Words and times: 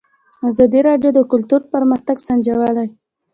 ازادي 0.49 0.79
راډیو 0.89 1.09
د 1.15 1.19
کلتور 1.31 1.61
پرمختګ 1.73 2.15
سنجولی. 2.27 2.87